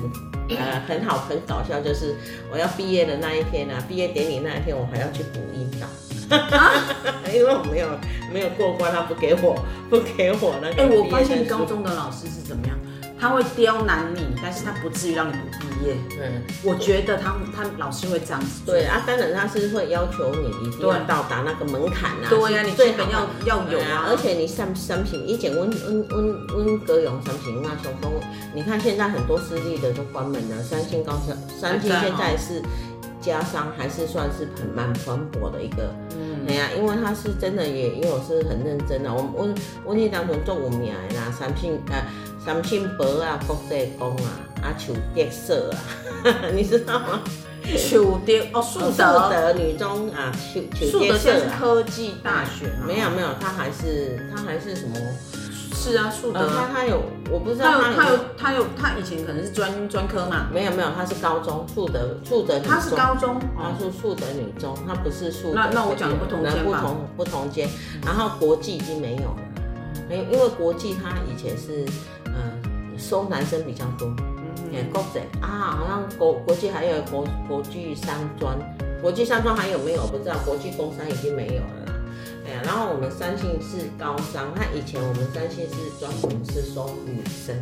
[0.56, 2.16] 呃很好很搞笑，就是
[2.50, 5.90] 我要毕业的那一天啊，毕业典礼那一天，我还要去补音档，
[7.34, 7.88] 因为我没有
[8.32, 10.82] 没有过关，他不给我不给我那个。
[10.82, 12.77] 哎，我发现高中的老师是怎么样？
[13.20, 15.96] 他会刁难你，但是他不至于让你不毕业。
[16.20, 18.62] 嗯，我觉得他他老师会这样子。
[18.64, 22.30] 对啊，当然他是会要求你一定要到达那个门槛啊。
[22.30, 24.06] 对呀，你最本要要有啊。
[24.08, 28.12] 而且你三三品，以前温温温温格勇三品那时候，
[28.54, 32.62] 你看现在很多私立的都关门了，三星高三三星现在是
[33.20, 35.92] 家商，还是算是很蛮蓬勃的一个。
[36.16, 39.54] 嗯，对呀，因为他是真的也因为我是很认真的，我温
[39.86, 42.00] 温那当中做五年啦，三品呃。
[42.44, 44.30] 三星博啊，国际工啊，
[44.62, 45.78] 啊，树德社啊，
[46.54, 47.20] 你知道吗？
[47.76, 52.86] 树德哦，树德德女中啊，树树德现在是科技大学吗？
[52.86, 54.96] 没有没有，他还是他还是什么？
[55.74, 60.48] 是啊，树德他他有，我不知道他有他有他以前可能是专专科嘛？
[60.52, 65.54] 没有没有，他是高中树德树德女中，他是高中，他是树德女中，他不是树德。
[65.54, 67.68] 那那我讲的不同间不同不同间，
[68.04, 69.36] 然后国际已经没有了，
[70.08, 71.84] 没有，因为国际他以前是。
[72.98, 74.12] 收男生比较多，
[74.72, 78.58] 嗯，国际啊，好像国国际还有国国际商专，
[79.00, 80.06] 国际商专还有没有？
[80.08, 81.92] 不知道，国际工商已经没有了啦。
[82.44, 87.54] 哎呀，然后我们三星是高商，那以前我们三星是专门是收女生，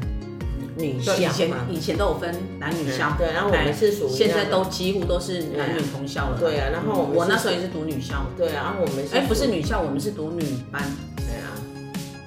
[0.76, 6.38] 女校嘛，以前以前都有分男女校，对，然后我们是属于现在都几乎都是男女同校了。
[6.40, 10.82] 对啊，然后我我那时候也是读女校，对啊，然后我们哎不是女校，我们是读女班。
[11.18, 11.44] 然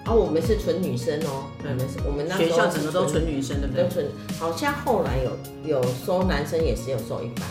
[0.05, 3.83] 后我们是纯女生哦，我们是，我们那学校整个都纯女生，对不对？
[3.83, 4.05] 都纯，
[4.39, 5.31] 好像后来有
[5.63, 7.43] 有收男生，也是有收一班。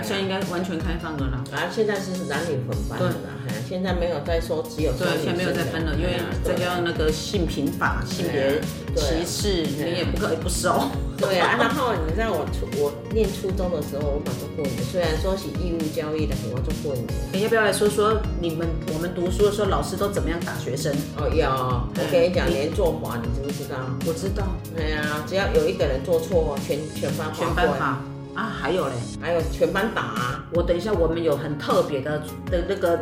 [0.00, 1.44] 那现在应该完全开放了啦。
[1.52, 3.36] 啊，现在是男女分班的啦。
[3.68, 4.92] 现在没有再说只有。
[4.92, 8.60] 对，现在没有再分了，因为再加上那个性平法、性别
[8.96, 10.88] 歧视，你也不可以不收。
[11.20, 17.06] 对啊，然后你知道我初我念初中的时候，我蛮做过年，虽然说是义务教育的，我做过年。
[17.32, 20.90] 你要不要来说说你们我们读书的时候，老师都怎么样打学生？
[21.18, 23.76] 哦，有，我跟你讲，连坐法你知不知道？
[24.06, 24.48] 我知道。
[24.74, 28.02] 对啊，只要有一个人做错，全全班全班罚
[28.34, 30.42] 啊，还有嘞，还有全班打。
[30.52, 32.18] 我等一下，我们有很特别的
[32.50, 32.98] 的那个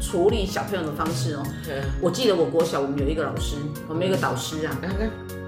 [0.00, 1.42] 处理小朋友的方式哦。
[2.00, 3.56] 我记得我国小我们有一个老师，
[3.88, 4.76] 我们有一个导师啊。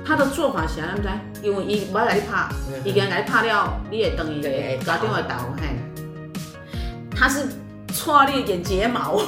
[0.04, 1.10] 他的做法是安怎？
[1.42, 2.48] 因为伊不要来拍，
[2.84, 4.40] 伊跟来拍了，你也等于
[4.84, 5.76] 家长会打嘿。
[7.14, 7.46] 他是
[7.92, 9.24] 搓你眼睫毛，是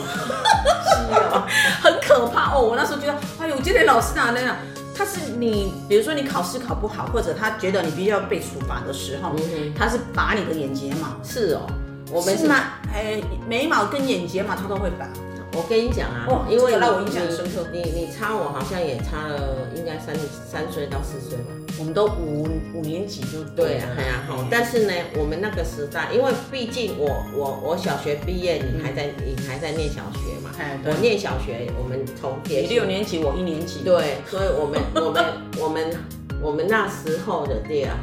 [1.15, 1.47] 哦，
[1.83, 2.63] 很可怕哦。
[2.63, 4.57] 我那时候觉得，哎呦，这个老师哪能啊？
[4.95, 9.35] 他是你，比如说你考试考不好，或者他觉得你必须要被处罚的时候，
[9.77, 11.09] 他是拔你的眼睫毛。
[11.25, 11.67] 是哦，
[12.11, 12.57] 我们是吗？
[12.93, 15.09] 哎，眉毛跟眼睫毛他都会拔。
[15.55, 17.69] 我跟你讲啊，哦，因为让我印象深刻。
[17.71, 21.53] 你你差我好像也差了，应该三三岁到四岁吧。
[21.79, 24.47] 我们都五五年级就对啊，对啊，好。
[24.51, 30.51] 但是呢，我们那个时代，因为毕竟我我我小学毕业，你还在你还在念小学嘛。
[30.85, 33.81] 我念小学，我们从你六年级，我一年级。
[33.85, 35.25] 对，所以我们 我们
[35.61, 35.97] 我们
[36.41, 37.99] 我们那时候的对啊，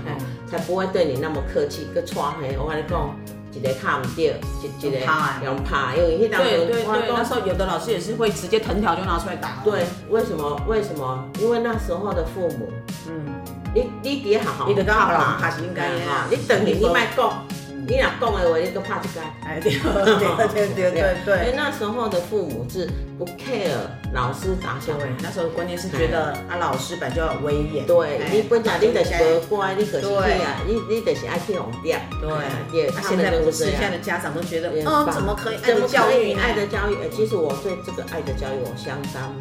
[0.49, 3.15] 才不会对你那么客气，个穿黑，我跟你讲。
[3.53, 4.97] 一个卡唔掉，一一个
[5.43, 9.61] 用怕，因为那对对对，那时候有的老师也是会直接藤条就拿出来打。
[9.63, 10.61] 对，为什么？
[10.67, 11.27] 为什么？
[11.39, 12.71] 因为那时候的父母，
[13.07, 13.25] 嗯，
[13.73, 15.95] 你你爹好好，你得刚好啦，还是应该的。
[16.29, 17.45] 你等你你卖讲。
[17.89, 19.25] 你俩讲的话，你都怕这个。
[19.43, 21.37] 哎，对对对对对对。
[21.39, 23.73] 因为那时候的父母是不 care
[24.13, 27.87] 老师打小孩，那时候关键是觉得啊，老师本就要威严。
[27.87, 31.97] 对，你本来你就是乖，你可是对啊，你你得是爱去弄掉。
[32.21, 32.29] 对，
[32.77, 36.33] 也现在不是，现在的家长都觉得，哦，怎么可以爱的教育？
[36.33, 39.33] 爱的教育，其实我对这个爱的教育我相当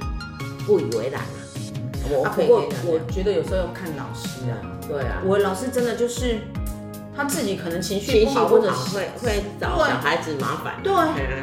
[0.66, 1.36] 不以为然啊。
[2.10, 4.56] 我不过我觉得有时候要看老师啊。
[4.88, 6.38] 对啊，我老师真的就是。
[7.18, 10.74] 他自己可能情绪不好，或者会会找小孩子麻烦。
[10.84, 10.94] 对，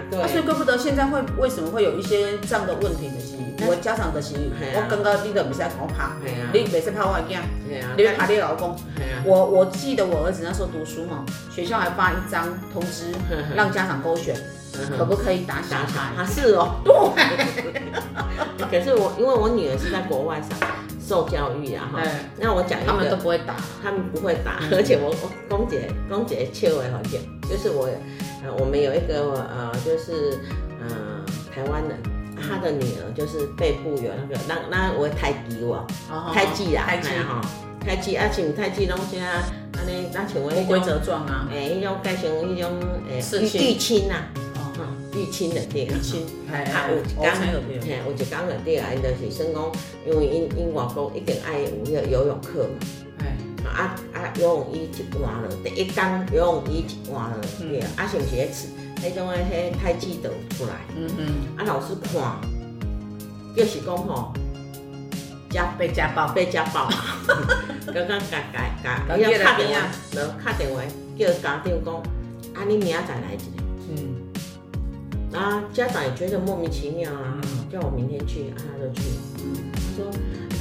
[0.09, 3.35] 对，所以怪不得现在会为什么会有一些这样的问题的是，
[3.67, 4.35] 我家长的是，
[4.73, 6.13] 我刚刚你都不是在跟我怕，
[6.53, 7.37] 你每次怕我惊，
[7.97, 8.73] 你怕你老公。
[9.25, 13.11] 我我记得我儿子那时候读书嘛，学校还发一张通知，
[13.53, 14.33] 让家长勾选，
[14.97, 16.13] 可不可以打小孩？
[16.15, 16.93] 他是哦，对。
[18.71, 20.57] 可是我因为我女儿是在国外上。
[21.07, 22.01] 受教育啊哈，
[22.37, 27.85] 那我讲一个，他们都不会打，他们不会打，而且我我公姐公姐切为好像，就是我
[28.43, 30.39] 呃我们有一个呃就是
[30.81, 31.97] 呃台湾人，
[32.35, 35.85] 他的女儿就是背部有那个那那我胎记我
[36.33, 37.41] 胎记啊，胎记哈，
[37.85, 39.43] 胎记啊像胎记拢些啊，
[39.77, 42.71] 安尼那像我那种规则状啊，诶，迄种改成迄种
[43.07, 44.25] 诶淤青啊。
[45.15, 47.31] 淤青的对，淤青， 他有一天，
[47.81, 49.71] 嘿，有一天的对啊，因就是算讲，
[50.05, 52.67] 因为因因外公一定爱有迄个游泳课
[53.63, 58.67] 嘛，啊啊游泳衣一换了，第一讲游泳衣一换了，对啊，啊是毋是迄次，
[59.01, 62.21] 迄种诶迄胎记都出来，嗯嗯，啊老师看，
[63.55, 64.33] 就是讲吼，
[65.49, 66.89] 家被家暴，被家暴，
[67.87, 70.81] 刚刚改改改，要打电话，然后打电话
[71.17, 71.95] 叫家长讲，
[72.53, 74.24] 啊你明仔再来一个。
[75.35, 79.01] 啊，家长也觉得莫名其妙啊，叫我明天去，啊，他就去。
[79.73, 80.07] 他说，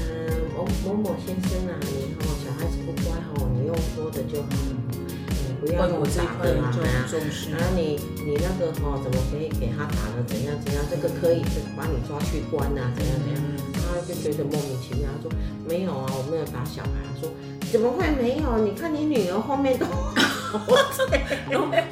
[0.03, 10.23] 嗯，某某某先生啊，你哦，小孩子不乖哦，你用说的就好了，嗯，不要用打的嘛，啊，你你那个哈，怎么可以给他打了？
[10.27, 10.83] 怎样怎样？
[10.91, 11.43] 这个可以
[11.77, 13.39] 把你抓去关呐，怎样怎样？
[13.79, 15.31] 他就觉得莫名其妙，他说
[15.69, 16.91] 没有啊，我没有打小孩。
[17.15, 17.31] 他说
[17.71, 18.59] 怎么会没有？
[18.65, 19.87] 你看你女儿后面都。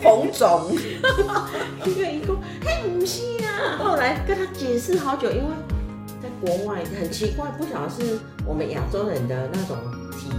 [0.02, 0.72] 红肿，
[1.84, 3.78] 一个一个，嘿，不是啊。
[3.78, 5.42] 后来跟他解释好久，因为
[6.22, 9.76] 在国外很奇怪，不晓得是我们亚洲人的那种
[10.12, 10.30] 体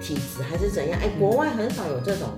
[0.00, 0.98] 体质还是怎样。
[1.02, 2.28] 哎，国外很少有这种，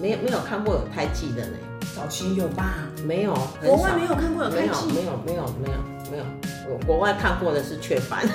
[0.00, 1.56] 没有没有看过有胎记的呢。
[1.94, 2.74] 早期有吧？
[3.04, 3.32] 没有，
[3.62, 5.76] 国外没有看过有胎记，没有没有没有
[6.10, 6.24] 没有，
[6.68, 8.28] 我国外看过的是雀斑。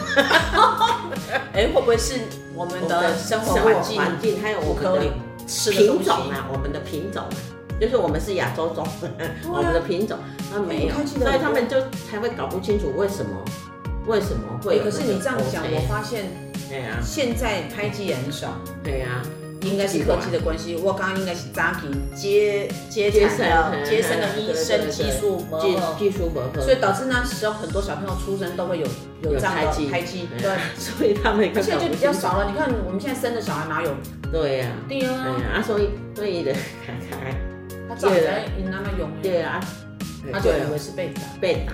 [1.53, 2.21] 哎，会不会是
[2.55, 5.28] 我们的生活环境环境还有我们的？
[5.71, 7.23] 品种啊，我们的品种，
[7.79, 8.87] 就是我们是亚洲种，
[9.51, 10.17] 我们的品种，
[10.51, 13.43] 那没有，所以他们就才会搞不清楚为什么，
[14.07, 14.79] 为什么会。
[14.79, 16.25] 可是你这样讲，我发现，
[16.69, 18.49] 对啊，现在胎记也很少，
[18.83, 19.21] 对呀，
[19.61, 20.75] 应该是科技的关系。
[20.77, 23.37] 我刚刚应该是早期接接接生
[23.83, 28.85] 接生的医生技术技技术不合，所以导致那时候很多小朋友出生都会有
[29.23, 32.49] 有这样的胎记，对， 所以他们现在就比较少了。
[32.49, 33.91] 你看我们现在生的小孩哪有？
[34.31, 35.11] 对呀，对呀，
[35.55, 36.53] 啊，所以所以的，
[37.89, 39.59] 他照在你那么用，对啊，
[40.31, 41.73] 他就以为是被打，被打，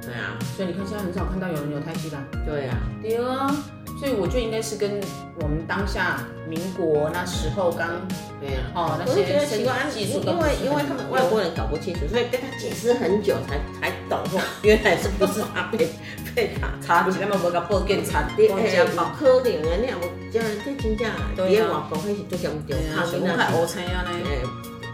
[0.00, 2.16] 对啊，所以你看现在很少看到有人有胎记的，
[2.46, 3.54] 对啊，对啊。
[4.00, 4.98] 所以我觉得应该是跟
[5.38, 8.00] 我们当下民国那时候刚，
[8.40, 14.18] 对呀，哦，那些奇怪技术，因为因为他们外国人搞不清楚，所以跟他解释很久才才懂，
[14.62, 15.86] 原来是不是他被
[16.34, 21.50] 被打， 查起来嘛无个报警查，报警报可能啊，你啊无，这这真正啊，在外
[21.90, 24.08] 国那是最严重，他是太乌青啊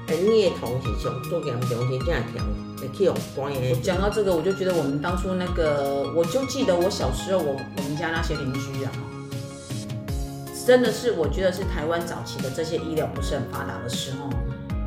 [0.09, 2.43] 嘞，诶，孽童是上最严重，是这样条，
[2.81, 3.75] 会去用关诶。
[3.83, 8.93] 讲到这个，我就觉得我们当初那个，我就记得我小时候，我我们家那些邻居啊。
[10.67, 14.29] 真的是，我觉得是台湾早期的这些医疗不是很发达的时候，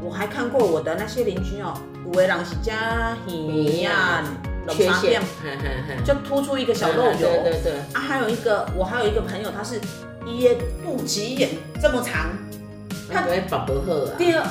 [0.03, 1.73] 我还看过我的那些邻居哦，
[2.05, 4.21] 有的人是家里呀，
[4.67, 5.21] 缺陷，
[6.03, 9.79] 就突出一个小肉瘤，对对对，啊，还有一个，我还有一个朋友，他是
[10.25, 10.49] 一
[10.83, 11.51] 肚脐眼
[11.81, 12.27] 这么长，
[13.09, 14.11] 他会保不好啊。
[14.17, 14.45] 第二，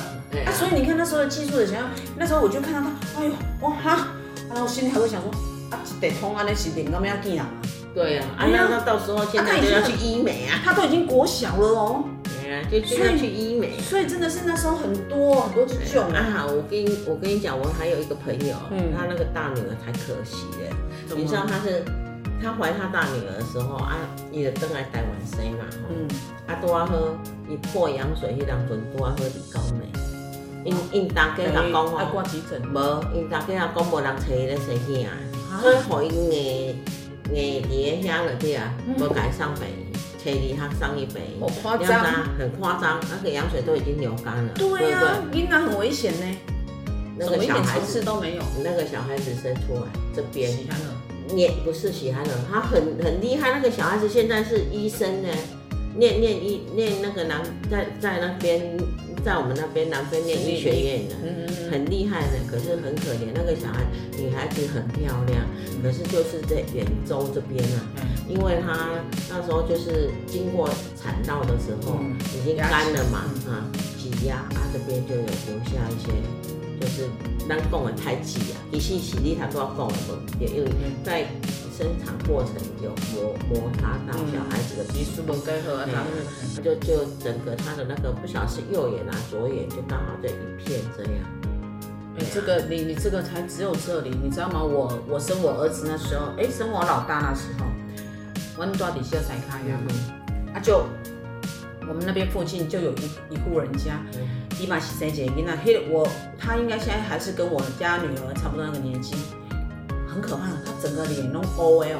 [0.45, 1.81] 啊，所以你看那时候的技术的想要，
[2.17, 4.07] 那时候我就看到他，哎呦，哇哈，
[4.47, 5.31] 然后我心里还会想说，
[5.71, 7.47] 啊，一得通啊，那是点都没要紧啊。
[7.93, 12.03] 对呀，啊，那那到时候现在就要去医美啊，他都已经国小了哦。
[12.23, 13.79] 对呀，就就要去医美。
[13.79, 16.45] 所以真的是那时候很多很多这种啊。
[16.47, 18.55] 我跟我跟你讲，我还有一个朋友，
[18.95, 21.15] 他那个大女儿才可惜了。
[21.15, 21.83] 你知道她是
[22.41, 23.97] 她怀她大女儿的时候啊，
[24.31, 26.07] 伊就等来台湾生嘛，嗯，
[26.45, 27.17] 啊多啊喝，
[27.49, 29.89] 伊破羊水迄两顿多啊喝李高美，
[30.65, 35.07] 因因大家讲讲话无，因大家讲无人找伊咧生囝，
[35.61, 36.75] 所以互因诶。
[37.31, 39.67] 眼底下了对啊，不敢上北，
[40.17, 42.03] 车里他上一北，好夸张，
[42.39, 44.51] 很夸张，那个羊水都已经流干了。
[44.55, 46.25] 对呀，应该很危险呢。
[47.19, 49.81] 那个小孩子都没有，那个小孩子生出来
[50.15, 53.51] 这边，喜憨儿，念不是喜憨儿，他很很厉害。
[53.51, 55.29] 那个小孩子现在是医生呢，
[55.95, 58.75] 念念医念那个南在在那边，
[59.23, 61.15] 在我们那边南非念医学院的，
[61.71, 62.39] 很厉害的。
[62.49, 63.85] 可是很可怜，那个小孩
[64.17, 65.45] 女孩子很漂亮，
[65.83, 67.85] 可是就是在远州这边啊，
[68.27, 68.89] 因为她
[69.29, 70.69] 那时候就是经过
[71.01, 71.99] 产道的时候
[72.35, 76.11] 已经干了嘛，啊，挤压啊这边就有留下一些，
[76.79, 77.07] 就是
[77.47, 79.95] 咱讲的胎记啊，一细细粒他都要讲的，
[80.39, 80.69] 也因为
[81.03, 81.27] 在。
[81.79, 86.03] 生产过程有摩摩擦到小孩子的皮肤不盖合，他
[86.53, 91.13] 他就就整个他的那个不晓得是右眼啊左眼就刚好这一片这样。
[92.17, 94.61] 哎，这个你你这个才只有这里，你知道吗？
[94.61, 97.65] 我我生我儿子那时候，哎，生我老大那时候，
[98.57, 99.79] 我到底是要才开呀？
[100.53, 100.83] 啊，就
[101.87, 104.01] 我们那边附近就有一一户人家，
[104.59, 106.05] 伊嘛是生一个囡仔，嘿，我
[106.37, 109.15] 他应该现在还是跟我家女儿差不多那个年纪。
[110.19, 111.99] 很可怕的，他整个脸都 O L，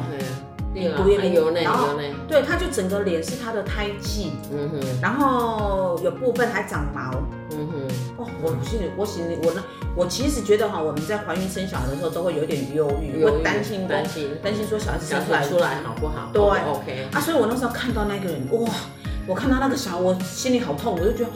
[0.73, 2.03] 脸部也有呢，有呢。
[2.27, 7.11] 对，他就整个脸是他的胎记，嗯哼，然后有部分还长毛，
[7.51, 7.73] 嗯哼。
[8.17, 9.63] 哦，我心里，我心里，我那，
[9.95, 16.29] 我其实觉得哈，我们在怀孕生小孩的时候都会有点忧郁，会担心担心担心说小孩子生出来出来好不好？
[16.33, 17.07] 对，OK。
[17.13, 18.69] 啊，所以我那时候看到那个人，哇，
[19.25, 21.29] 我看到那个小孩，我心里好痛，我就觉得。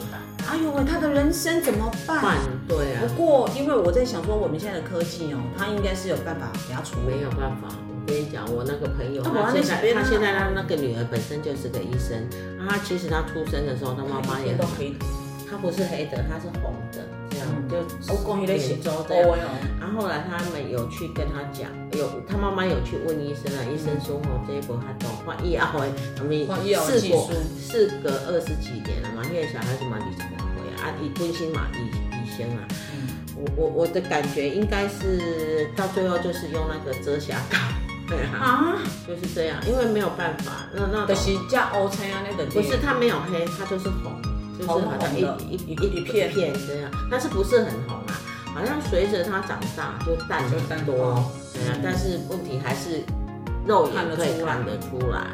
[0.54, 2.38] 哎呦喂，他的人生怎么办？
[2.68, 3.02] 对啊。
[3.08, 7.16] 不过，因为我在想说，我们现在的科技哦，他应该是有办法给他处理。
[7.16, 12.22] 没有办法，我跟你讲，我那个朋友，他现在他现在他那个女儿本身就是个医生，
[12.62, 15.04] 他其实他出生的时候，他妈妈也都黑的，
[15.50, 17.82] 他不是黑的，他是红的，这样就
[18.14, 18.94] 欧公一类型这样。
[19.80, 21.66] 然后后来他们有去跟他讲，
[21.98, 26.46] 有他妈妈有去问医生啊，医生说哦，这一波他都换医药费，他们
[26.86, 30.43] 试过事隔二十几年了嘛，因为小孩子嘛，你。
[30.84, 31.78] 啊，以关心嘛，以
[32.14, 37.56] 以先啊，嗯、我我我的感觉应该是到最后就是用那个遮瑕膏，
[38.06, 38.76] 对啊，
[39.08, 44.12] 就是这样，因为没有办法，那那就是叫欧青啊，那个不是它没有黑，它就是红，
[44.58, 46.52] 就是好像一一一一片片。
[46.52, 48.20] 这样，但是不是很红啊，
[48.54, 53.02] 好像随着它长大就淡很多，对啊，但是问题还是
[53.66, 55.28] 肉眼可以看得出来，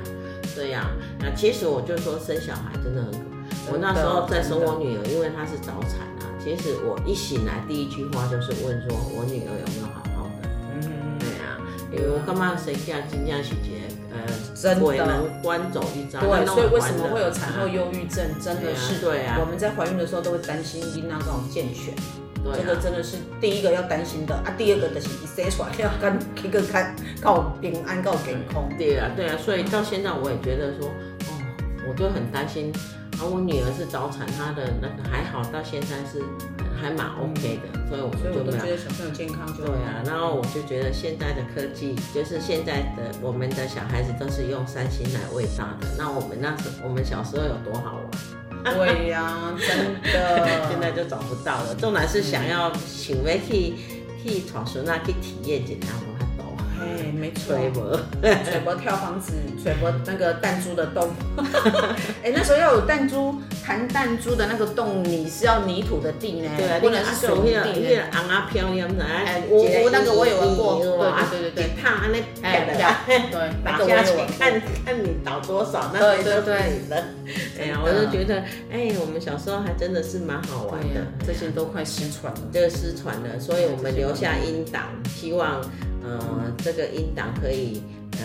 [0.55, 0.87] 这样，
[1.19, 3.40] 那其实我就说生小孩真的很可怕。
[3.69, 6.31] 我那时候在生我女儿，因为她是早产啊。
[6.43, 10.49] 其实我一醒来第一句话就是问说，我女儿有没有好好的？
[10.73, 11.61] 嗯哼，对啊，
[11.93, 16.19] 因为我干嘛生下金家姐姐，呃，鬼门关走一遭。
[16.21, 18.25] 对，所以为什么会有产后忧郁症？
[18.41, 21.93] 真的是，对啊，我们在怀孕的时候都会担心阴囊这种健全，
[22.57, 24.49] 这个真的是第一个要担心的啊。
[24.57, 28.67] 第二个就是一生出来要跟一个看靠平安靠健康。
[28.79, 31.37] 对啊，对啊，所以到现在我也觉得说，哦，
[31.87, 32.73] 我就很担心。
[33.21, 36.25] 然后我女儿是早产，她的那个还好，到现在是
[36.81, 38.65] 还蛮 OK 的，所以我们就没有。
[38.65, 39.63] 觉得小朋友健康就。
[39.63, 48.01] 对啊，然后我就觉得现在的科技，就是现在的我们的小孩子都是用三星来喂大的，那我们那时我们小时候有多好
[48.65, 48.75] 玩？
[48.75, 51.75] 对呀、啊，真的， 现在就找不到了。
[51.75, 53.75] 重点是想要请回去
[54.25, 55.93] 去传说那去体验一下。
[56.81, 57.55] 哎，没错，
[58.23, 61.11] 吹波跳房子，吹波那个弹珠的洞。
[62.25, 66.51] 哎，那时候要有弹珠弹弹珠的那个洞，你是要泥土的地呢？
[66.57, 67.81] 对啊，不能是水泥地。
[67.81, 70.81] 那个昂啊飘亮的，哎，我我那个我有玩过，
[71.31, 72.97] 对对对对，它那漂亮，
[73.31, 77.05] 对，打下去看看你倒多少，那对对对的。
[77.61, 85.61] 哎呀，我就觉得，哎，我们小时候还真的是蛮好玩的，这些都快失传了，这个失传了，所以我们留下音档，希望。
[86.03, 87.83] 呃，这个音档可以
[88.13, 88.19] 呃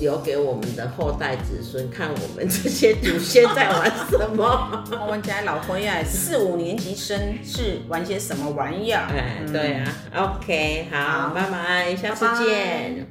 [0.00, 4.84] 留给我们的后代子孙看，我们这些祖先在玩什么。
[5.00, 9.06] 我们家老灰啊，四五年级生是玩些什么玩意儿？
[9.10, 13.06] 哎，对啊，OK，好，拜拜，下次见。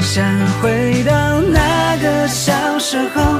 [0.00, 0.24] 想
[0.62, 3.36] 回到那个小时候，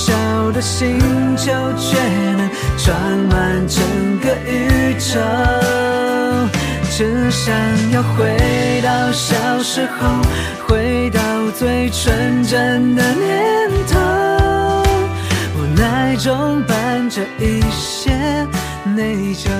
[0.00, 0.98] 小的星
[1.36, 1.98] 球却
[2.38, 2.48] 能
[2.78, 2.98] 装
[3.28, 3.84] 满整
[4.20, 5.20] 个宇宙。
[6.90, 7.54] 只想
[7.90, 10.08] 要回到小时候，
[10.66, 11.20] 回到
[11.50, 14.82] 最纯真的念头，
[15.58, 18.10] 无奈中伴着一些
[18.96, 19.50] 内疚。